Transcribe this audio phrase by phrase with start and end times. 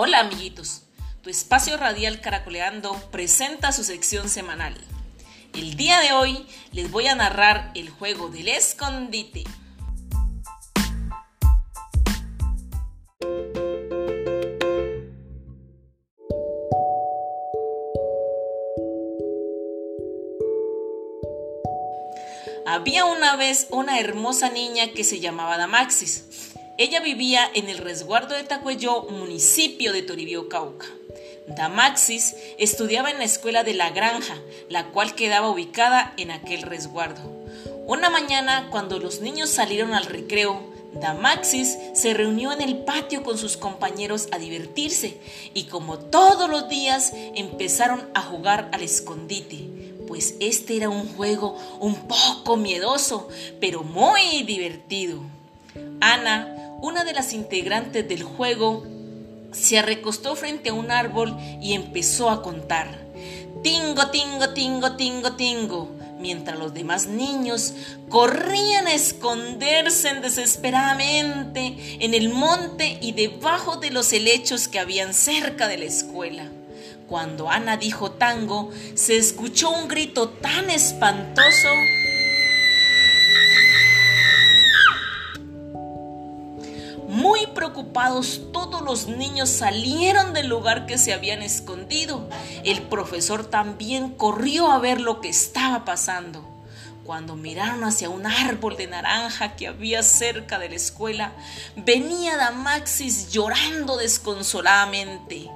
[0.00, 0.82] Hola amiguitos,
[1.22, 4.76] tu espacio radial Caracoleando presenta su sección semanal.
[5.54, 9.42] El día de hoy les voy a narrar el juego del escondite.
[22.64, 26.54] Había una vez una hermosa niña que se llamaba Damaxis.
[26.78, 30.86] Ella vivía en el resguardo de Tacuello, municipio de Toribio, Cauca.
[31.48, 34.36] Damaxis estudiaba en la escuela de la granja,
[34.68, 37.20] la cual quedaba ubicada en aquel resguardo.
[37.88, 43.38] Una mañana, cuando los niños salieron al recreo, Damaxis se reunió en el patio con
[43.38, 45.18] sus compañeros a divertirse
[45.54, 49.68] y como todos los días empezaron a jugar al escondite
[50.06, 53.28] pues este era un juego un poco miedoso,
[53.60, 55.20] pero muy divertido.
[56.00, 58.84] Ana, una de las integrantes del juego,
[59.52, 63.06] se recostó frente a un árbol y empezó a contar.
[63.62, 65.88] Tingo, tingo, tingo, tingo, tingo,
[66.20, 67.74] mientras los demás niños
[68.08, 75.66] corrían a esconderse desesperadamente en el monte y debajo de los helechos que habían cerca
[75.66, 76.48] de la escuela.
[77.08, 81.70] Cuando Ana dijo tango, se escuchó un grito tan espantoso
[87.84, 92.28] todos los niños salieron del lugar que se habían escondido.
[92.64, 96.44] El profesor también corrió a ver lo que estaba pasando.
[97.04, 101.32] Cuando miraron hacia un árbol de naranja que había cerca de la escuela,
[101.76, 105.50] venía Damaxis llorando desconsoladamente.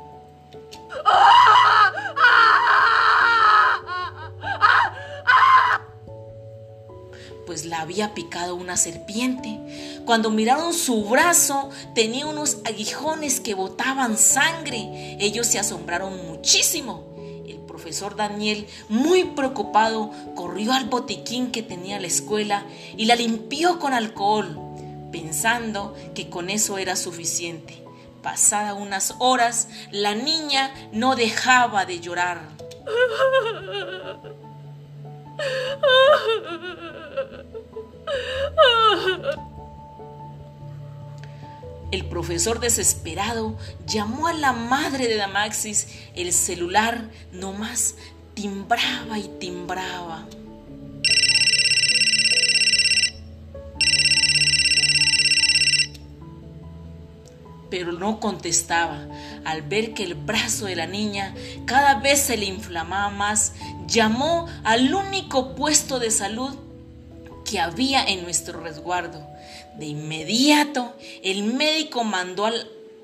[7.53, 9.61] Pues la había picado una serpiente.
[10.07, 15.19] Cuando miraron su brazo, tenía unos aguijones que botaban sangre.
[15.21, 17.05] Ellos se asombraron muchísimo.
[17.47, 22.65] El profesor Daniel, muy preocupado, corrió al botiquín que tenía la escuela
[22.97, 24.59] y la limpió con alcohol,
[25.13, 27.85] pensando que con eso era suficiente.
[28.23, 32.49] Pasada unas horas, la niña no dejaba de llorar.
[41.91, 45.89] El profesor desesperado llamó a la madre de Damaxis.
[46.15, 47.97] El celular nomás
[48.35, 50.27] timbraba y timbraba.
[57.73, 59.07] pero no contestaba.
[59.47, 61.35] Al ver que el brazo de la niña
[61.65, 63.55] cada vez se le inflamaba más,
[63.87, 66.55] llamó al único puesto de salud
[67.59, 69.27] había en nuestro resguardo.
[69.77, 72.47] De inmediato, el médico mandó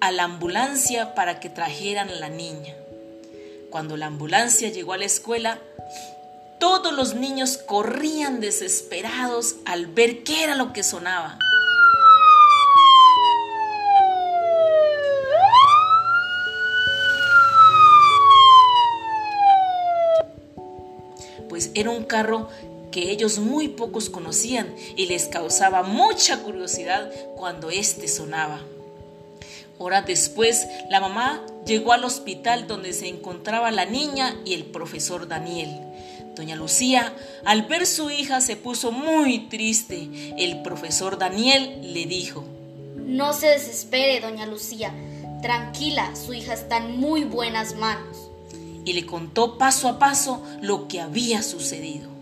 [0.01, 2.75] a la ambulancia para que trajeran a la niña.
[3.71, 5.59] Cuando la ambulancia llegó a la escuela,
[6.61, 11.39] todos los niños corrían desesperados al ver qué era lo que sonaba.
[21.49, 22.49] pues era un carro
[22.91, 28.61] que ellos muy pocos conocían y les causaba mucha curiosidad cuando éste sonaba.
[29.79, 35.29] Horas después, la mamá llegó al hospital donde se encontraba la niña y el profesor
[35.29, 35.71] Daniel.
[36.35, 40.09] Doña Lucía, al ver su hija, se puso muy triste.
[40.37, 42.45] El profesor Daniel le dijo,
[42.97, 44.93] No se desespere, doña Lucía.
[45.43, 48.29] Tranquila, su hija está en muy buenas manos
[48.89, 52.18] y le contó paso a paso lo que había sucedido.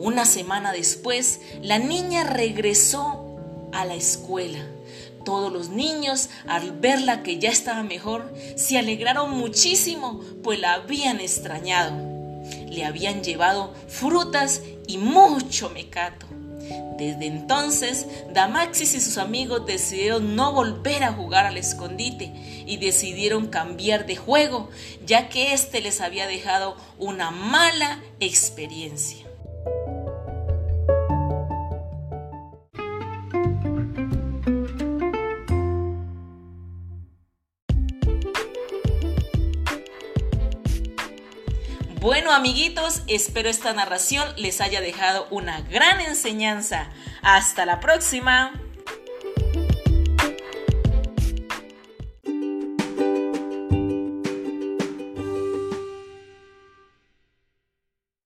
[0.00, 3.36] Una semana después, la niña regresó
[3.70, 4.60] a la escuela.
[5.26, 11.20] Todos los niños, al verla que ya estaba mejor, se alegraron muchísimo, pues la habían
[11.20, 11.92] extrañado.
[12.70, 16.24] Le habían llevado frutas y mucho mecato.
[16.96, 22.32] Desde entonces, Damaxis y sus amigos decidieron no volver a jugar al escondite
[22.66, 24.70] y decidieron cambiar de juego,
[25.04, 29.29] ya que éste les había dejado una mala experiencia.
[42.00, 46.88] Bueno amiguitos, espero esta narración les haya dejado una gran enseñanza.
[47.20, 48.59] Hasta la próxima.